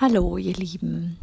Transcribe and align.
Hallo, 0.00 0.38
ihr 0.38 0.54
Lieben. 0.54 1.18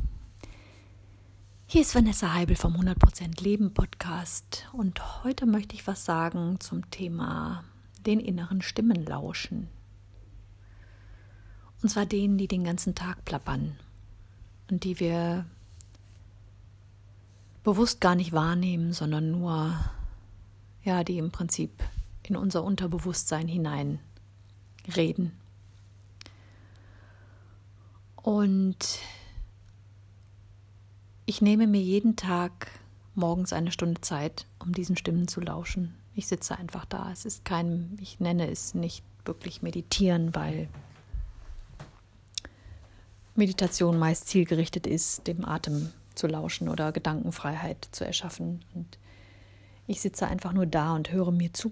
Hier 1.66 1.81
ist 1.81 1.96
Vanessa 1.96 2.35
Heibel 2.35 2.55
vom 2.55 2.75
100% 2.75 3.43
Leben 3.43 3.73
Podcast 3.73 4.69
und 4.71 5.23
heute 5.23 5.47
möchte 5.47 5.73
ich 5.73 5.88
was 5.88 6.05
sagen 6.05 6.60
zum 6.60 6.88
Thema 6.92 7.63
den 8.05 8.20
inneren 8.20 8.62
Stimmen 8.62 9.04
lauschen. 9.04 9.68
Und 11.82 11.90
zwar 11.90 12.05
denen, 12.05 12.38
die 12.38 12.48
den 12.48 12.63
ganzen 12.63 12.94
Tag 12.94 13.26
plappern 13.26 13.79
und 14.70 14.84
die 14.84 15.00
wir 15.00 15.48
bewusst 17.64 18.00
gar 18.00 18.14
nicht 18.14 18.32
wahrnehmen, 18.32 18.94
sondern 18.94 19.32
nur, 19.32 19.73
ja, 20.84 21.04
die 21.04 21.18
im 21.18 21.32
Prinzip 21.32 21.71
in 22.21 22.36
unser 22.36 22.64
Unterbewusstsein 22.64 23.48
hinein 23.48 23.98
reden. 24.96 25.32
Und 28.28 29.00
ich 31.25 31.42
nehme 31.42 31.65
mir 31.65 31.79
jeden 31.79 32.17
Tag 32.17 32.70
morgens 33.16 33.53
eine 33.53 33.72
Stunde 33.72 34.02
Zeit, 34.02 34.45
um 34.59 34.73
diesen 34.73 34.97
Stimmen 34.97 35.30
zu 35.30 35.39
lauschen. 35.39 35.95
Ich 36.14 36.28
sitze 36.28 36.58
einfach 36.58 36.84
da. 36.84 37.09
Es 37.09 37.23
ist 37.23 37.45
kein, 37.45 37.98
ich 38.02 38.20
nenne 38.20 38.52
es 38.52 38.73
nicht 38.73 39.06
wirklich 39.23 39.61
meditieren, 39.61 40.36
weil 40.36 40.67
Meditation 43.36 43.98
meist 43.98 44.28
zielgerichtet 44.28 44.88
ist, 44.88 45.25
dem 45.25 45.45
Atem 45.45 45.94
zu 46.14 46.28
lauschen 46.28 46.67
oder 46.67 46.92
Gedankenfreiheit 46.92 47.88
zu 47.94 48.06
erschaffen. 48.06 48.66
Und 48.73 48.98
ich 49.88 50.02
sitze 50.02 50.28
einfach 50.28 50.52
nur 50.52 50.66
da 50.66 50.94
und 50.95 51.14
höre 51.14 51.31
mir 51.31 51.53
zu. 51.53 51.72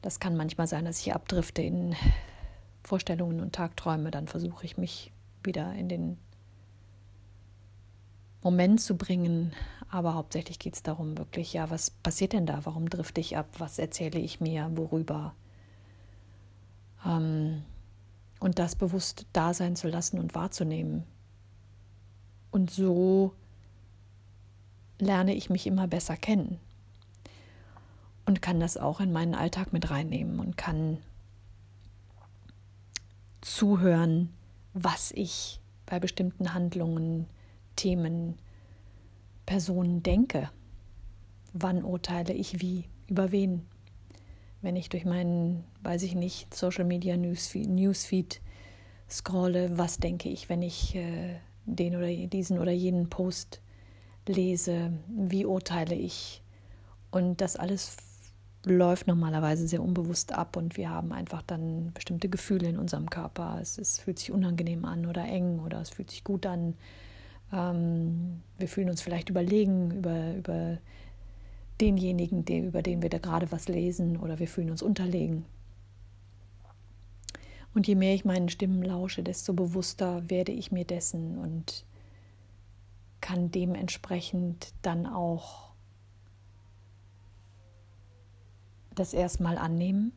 Das 0.00 0.18
kann 0.18 0.34
manchmal 0.34 0.66
sein, 0.66 0.86
dass 0.86 1.00
ich 1.00 1.14
abdrifte 1.14 1.60
in 1.60 1.94
Vorstellungen 2.84 3.40
und 3.40 3.54
Tagträume, 3.54 4.10
dann 4.10 4.28
versuche 4.28 4.64
ich 4.64 4.76
mich 4.76 5.12
wieder 5.42 5.72
in 5.74 5.88
den 5.88 6.18
Moment 8.42 8.80
zu 8.80 8.96
bringen. 8.96 9.52
Aber 9.90 10.14
hauptsächlich 10.14 10.58
geht 10.58 10.74
es 10.74 10.82
darum, 10.82 11.16
wirklich, 11.18 11.52
ja, 11.52 11.70
was 11.70 11.90
passiert 11.90 12.32
denn 12.32 12.46
da? 12.46 12.64
Warum 12.64 12.88
drifte 12.88 13.20
ich 13.20 13.36
ab? 13.36 13.46
Was 13.58 13.78
erzähle 13.78 14.18
ich 14.18 14.40
mir? 14.40 14.70
Worüber? 14.74 15.34
Ähm, 17.06 17.62
und 18.40 18.58
das 18.58 18.76
bewusst 18.76 19.26
da 19.32 19.54
sein 19.54 19.76
zu 19.76 19.88
lassen 19.88 20.18
und 20.18 20.34
wahrzunehmen. 20.34 21.04
Und 22.50 22.70
so 22.70 23.32
lerne 24.98 25.34
ich 25.34 25.50
mich 25.50 25.66
immer 25.66 25.88
besser 25.88 26.16
kennen 26.16 26.60
und 28.26 28.42
kann 28.42 28.60
das 28.60 28.76
auch 28.76 29.00
in 29.00 29.12
meinen 29.12 29.34
Alltag 29.34 29.72
mit 29.72 29.90
reinnehmen 29.90 30.38
und 30.38 30.56
kann 30.56 30.98
zuhören, 33.44 34.30
was 34.72 35.12
ich 35.12 35.60
bei 35.86 36.00
bestimmten 36.00 36.54
Handlungen, 36.54 37.26
Themen, 37.76 38.36
Personen 39.46 40.02
denke. 40.02 40.50
Wann 41.52 41.84
urteile 41.84 42.32
ich 42.32 42.60
wie, 42.60 42.84
über 43.06 43.30
wen? 43.30 43.66
Wenn 44.62 44.76
ich 44.76 44.88
durch 44.88 45.04
meinen, 45.04 45.64
weiß 45.82 46.02
ich 46.04 46.14
nicht, 46.14 46.54
Social 46.54 46.84
Media 46.84 47.16
Newsfeed, 47.16 47.68
Newsfeed 47.68 48.40
scrolle, 49.10 49.76
was 49.76 49.98
denke 49.98 50.30
ich, 50.30 50.48
wenn 50.48 50.62
ich 50.62 50.94
äh, 50.94 51.36
den 51.66 51.96
oder 51.96 52.08
diesen 52.08 52.58
oder 52.58 52.72
jenen 52.72 53.10
Post 53.10 53.60
lese? 54.26 54.92
Wie 55.08 55.44
urteile 55.44 55.94
ich? 55.94 56.42
Und 57.10 57.42
das 57.42 57.56
alles 57.56 57.98
läuft 58.64 59.06
normalerweise 59.06 59.68
sehr 59.68 59.82
unbewusst 59.82 60.32
ab 60.32 60.56
und 60.56 60.76
wir 60.76 60.90
haben 60.90 61.12
einfach 61.12 61.42
dann 61.42 61.92
bestimmte 61.92 62.28
Gefühle 62.28 62.68
in 62.68 62.78
unserem 62.78 63.10
Körper. 63.10 63.58
Es, 63.60 63.78
es 63.78 63.98
fühlt 63.98 64.18
sich 64.18 64.32
unangenehm 64.32 64.84
an 64.84 65.06
oder 65.06 65.24
eng 65.24 65.60
oder 65.60 65.80
es 65.80 65.90
fühlt 65.90 66.10
sich 66.10 66.24
gut 66.24 66.46
an. 66.46 66.74
Ähm, 67.52 68.42
wir 68.58 68.68
fühlen 68.68 68.90
uns 68.90 69.02
vielleicht 69.02 69.28
überlegen 69.28 69.90
über, 69.90 70.34
über 70.34 70.78
denjenigen, 71.80 72.44
der, 72.44 72.64
über 72.64 72.82
den 72.82 73.02
wir 73.02 73.10
da 73.10 73.18
gerade 73.18 73.50
was 73.52 73.68
lesen 73.68 74.16
oder 74.16 74.38
wir 74.38 74.48
fühlen 74.48 74.70
uns 74.70 74.82
unterlegen. 74.82 75.44
Und 77.74 77.88
je 77.88 77.96
mehr 77.96 78.14
ich 78.14 78.24
meinen 78.24 78.48
Stimmen 78.48 78.82
lausche, 78.82 79.22
desto 79.22 79.52
bewusster 79.52 80.30
werde 80.30 80.52
ich 80.52 80.70
mir 80.70 80.84
dessen 80.84 81.38
und 81.38 81.84
kann 83.20 83.50
dementsprechend 83.50 84.72
dann 84.82 85.06
auch 85.06 85.73
das 88.94 89.14
erstmal 89.14 89.58
annehmen, 89.58 90.12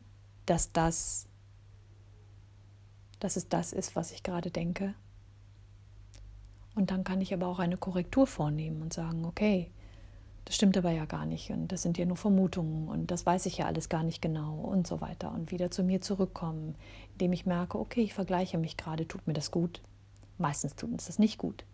dass 0.46 0.72
das, 0.72 1.26
dass 3.20 3.36
es 3.36 3.48
das 3.48 3.72
ist, 3.72 3.96
was 3.96 4.12
ich 4.12 4.22
gerade 4.22 4.50
denke. 4.50 4.94
Und 6.74 6.90
dann 6.90 7.04
kann 7.04 7.20
ich 7.20 7.34
aber 7.34 7.48
auch 7.48 7.58
eine 7.58 7.76
Korrektur 7.76 8.26
vornehmen 8.26 8.82
und 8.82 8.92
sagen, 8.92 9.24
okay, 9.24 9.70
das 10.48 10.56
stimmt 10.56 10.78
aber 10.78 10.90
ja 10.92 11.04
gar 11.04 11.26
nicht 11.26 11.50
und 11.50 11.72
das 11.72 11.82
sind 11.82 11.98
ja 11.98 12.06
nur 12.06 12.16
Vermutungen 12.16 12.88
und 12.88 13.10
das 13.10 13.26
weiß 13.26 13.44
ich 13.44 13.58
ja 13.58 13.66
alles 13.66 13.90
gar 13.90 14.02
nicht 14.02 14.22
genau 14.22 14.54
und 14.54 14.86
so 14.86 15.02
weiter 15.02 15.30
und 15.30 15.50
wieder 15.50 15.70
zu 15.70 15.82
mir 15.82 16.00
zurückkommen, 16.00 16.74
indem 17.12 17.34
ich 17.34 17.44
merke, 17.44 17.78
okay, 17.78 18.00
ich 18.00 18.14
vergleiche 18.14 18.56
mich 18.56 18.78
gerade, 18.78 19.06
tut 19.06 19.26
mir 19.26 19.34
das 19.34 19.50
gut. 19.50 19.82
Meistens 20.38 20.74
tut 20.74 20.90
uns 20.90 21.04
das 21.04 21.18
nicht 21.18 21.36
gut. 21.36 21.66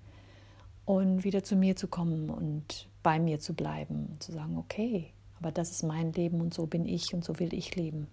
Und 0.87 1.23
wieder 1.23 1.45
zu 1.45 1.55
mir 1.55 1.77
zu 1.77 1.87
kommen 1.87 2.31
und 2.31 2.89
bei 3.05 3.21
mir 3.21 3.39
zu 3.39 3.55
bleiben 3.55 4.09
und 4.11 4.23
zu 4.25 4.33
sagen, 4.33 4.59
okay, 4.59 5.13
aber 5.41 5.53
das 5.53 5.71
ist 5.71 5.83
mein 5.83 6.13
Leben 6.13 6.41
und 6.41 6.55
so 6.55 6.67
bin 6.67 6.87
ich 6.87 7.15
und 7.15 7.25
so 7.25 7.39
will 7.39 7.53
ich 7.53 7.77
leben. 7.77 8.07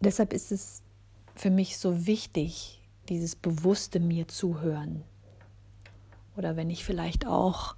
Deshalb 0.00 0.32
ist 0.32 0.52
es 0.52 0.82
für 1.34 1.50
mich 1.50 1.78
so 1.78 2.06
wichtig, 2.06 2.80
dieses 3.08 3.34
bewusste 3.34 4.00
mir 4.00 4.28
zuhören. 4.28 5.02
Oder 6.36 6.56
wenn 6.56 6.70
ich 6.70 6.84
vielleicht 6.84 7.26
auch 7.26 7.74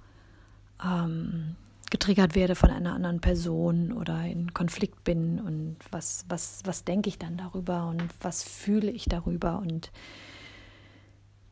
ähm, 0.83 1.55
getriggert 1.89 2.35
werde 2.35 2.55
von 2.55 2.69
einer 2.69 2.93
anderen 2.93 3.21
Person 3.21 3.91
oder 3.91 4.23
in 4.25 4.53
Konflikt 4.53 5.03
bin 5.03 5.39
und 5.39 5.77
was, 5.91 6.25
was, 6.29 6.61
was 6.63 6.83
denke 6.83 7.09
ich 7.09 7.17
dann 7.17 7.37
darüber 7.37 7.87
und 7.87 8.03
was 8.21 8.43
fühle 8.43 8.91
ich 8.91 9.05
darüber 9.05 9.59
und 9.59 9.91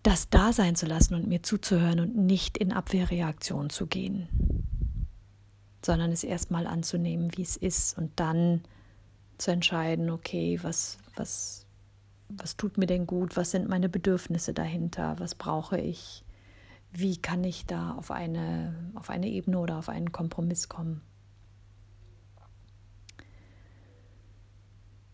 das 0.10 0.28
da 0.28 0.52
sein 0.54 0.76
zu 0.76 0.88
lassen 0.88 1.14
und 1.14 1.28
mir 1.28 1.44
zuzuhören 1.44 2.00
und 2.00 2.18
nicht 2.18 2.58
in 2.58 2.74
Abwehrreaktion 2.74 3.70
zu 3.70 3.86
gehen, 3.86 4.28
sondern 5.86 6.12
es 6.12 6.24
erstmal 6.24 6.66
anzunehmen, 6.66 7.30
wie 7.36 7.44
es 7.44 7.56
ist 7.56 7.96
und 7.96 8.20
dann 8.20 8.64
zu 9.38 9.52
entscheiden, 9.52 10.10
okay, 10.10 10.58
was, 10.64 10.98
was, 11.16 11.68
was 12.28 12.58
tut 12.58 12.80
mir 12.80 12.88
denn 12.88 13.06
gut, 13.06 13.38
was 13.38 13.52
sind 13.52 13.70
meine 13.70 13.88
Bedürfnisse 13.88 14.52
dahinter, 14.52 15.20
was 15.20 15.36
brauche 15.36 15.80
ich, 15.80 16.26
wie 16.92 17.18
kann 17.18 17.44
ich 17.44 17.68
da 17.68 17.92
auf 17.92 18.10
eine, 18.10 18.74
auf 18.96 19.12
eine 19.12 19.30
Ebene 19.30 19.60
oder 19.60 19.78
auf 19.78 19.90
einen 19.90 20.12
Kompromiss 20.12 20.70
kommen. 20.70 21.02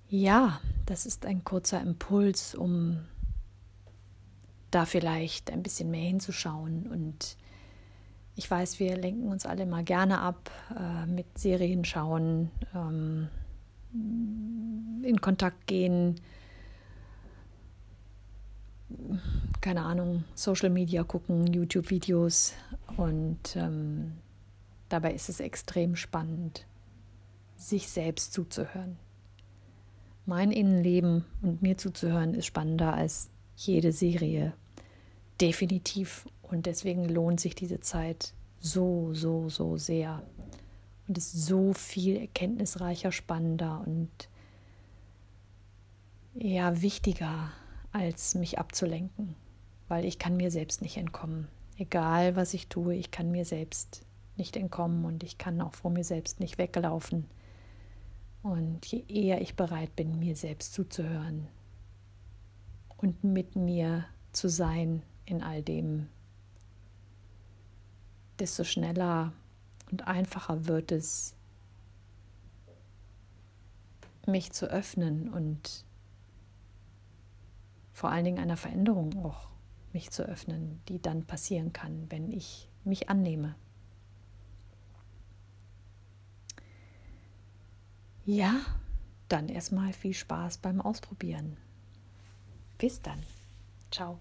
Ja, 0.07 0.61
das 0.85 1.05
ist 1.05 1.25
ein 1.25 1.43
kurzer 1.43 1.81
Impuls, 1.81 2.55
um 2.55 2.99
da 4.71 4.85
vielleicht 4.85 5.51
ein 5.51 5.63
bisschen 5.63 5.91
mehr 5.91 6.07
hinzuschauen. 6.07 6.87
Und 6.87 7.37
ich 8.35 8.49
weiß, 8.49 8.79
wir 8.79 8.97
lenken 8.97 9.27
uns 9.27 9.45
alle 9.45 9.65
mal 9.65 9.83
gerne 9.83 10.19
ab 10.19 10.51
äh, 10.77 11.05
mit 11.05 11.37
Serien 11.37 11.85
schauen, 11.85 12.51
ähm, 12.73 13.29
in 13.93 15.21
Kontakt 15.21 15.67
gehen, 15.67 16.19
keine 19.61 19.83
Ahnung, 19.83 20.25
Social 20.35 20.69
Media 20.69 21.03
gucken, 21.03 21.47
YouTube-Videos. 21.47 22.53
Und 22.97 23.55
ähm, 23.55 24.13
dabei 24.89 25.13
ist 25.13 25.29
es 25.29 25.39
extrem 25.39 25.95
spannend, 25.95 26.65
sich 27.55 27.89
selbst 27.89 28.33
zuzuhören. 28.33 28.97
Mein 30.25 30.51
Innenleben 30.51 31.25
und 31.41 31.61
mir 31.61 31.77
zuzuhören 31.77 32.33
ist 32.33 32.47
spannender 32.47 32.93
als 32.93 33.29
jede 33.55 33.91
Serie 33.91 34.53
Definitiv. 35.41 36.27
Und 36.41 36.65
deswegen 36.65 37.05
lohnt 37.05 37.39
sich 37.39 37.55
diese 37.55 37.79
Zeit 37.79 38.33
so, 38.59 39.13
so, 39.13 39.49
so 39.49 39.77
sehr. 39.77 40.23
Und 41.07 41.17
ist 41.17 41.45
so 41.45 41.73
viel 41.73 42.17
erkenntnisreicher, 42.17 43.11
spannender 43.11 43.83
und 43.85 44.09
ja, 46.33 46.81
wichtiger, 46.81 47.51
als 47.91 48.35
mich 48.35 48.59
abzulenken. 48.59 49.35
Weil 49.87 50.05
ich 50.05 50.19
kann 50.19 50.37
mir 50.37 50.51
selbst 50.51 50.81
nicht 50.81 50.97
entkommen. 50.97 51.47
Egal, 51.77 52.35
was 52.35 52.53
ich 52.53 52.67
tue, 52.67 52.95
ich 52.95 53.11
kann 53.11 53.31
mir 53.31 53.45
selbst 53.45 54.01
nicht 54.37 54.55
entkommen 54.55 55.05
und 55.05 55.23
ich 55.23 55.37
kann 55.37 55.61
auch 55.61 55.73
vor 55.73 55.91
mir 55.91 56.03
selbst 56.03 56.39
nicht 56.39 56.57
weglaufen. 56.57 57.25
Und 58.41 58.85
je 58.85 59.03
eher 59.07 59.41
ich 59.41 59.55
bereit 59.55 59.95
bin, 59.95 60.19
mir 60.19 60.35
selbst 60.35 60.73
zuzuhören 60.73 61.47
und 62.97 63.23
mit 63.23 63.55
mir 63.55 64.05
zu 64.31 64.49
sein, 64.49 65.03
in 65.25 65.41
all 65.41 65.61
dem, 65.61 66.07
desto 68.39 68.63
schneller 68.63 69.33
und 69.91 70.07
einfacher 70.07 70.67
wird 70.67 70.91
es, 70.91 71.35
mich 74.27 74.51
zu 74.51 74.67
öffnen 74.67 75.29
und 75.29 75.85
vor 77.93 78.11
allen 78.11 78.25
Dingen 78.25 78.39
einer 78.39 78.57
Veränderung 78.57 79.23
auch 79.23 79.49
mich 79.93 80.11
zu 80.11 80.23
öffnen, 80.23 80.81
die 80.89 81.01
dann 81.01 81.25
passieren 81.25 81.71
kann, 81.71 82.07
wenn 82.09 82.31
ich 82.31 82.69
mich 82.83 83.09
annehme. 83.09 83.55
Ja, 88.25 88.59
dann 89.29 89.47
erstmal 89.47 89.93
viel 89.93 90.13
Spaß 90.13 90.57
beim 90.57 90.81
Ausprobieren. 90.81 91.57
Bis 92.77 93.01
dann. 93.01 93.23
Ciao. 93.91 94.19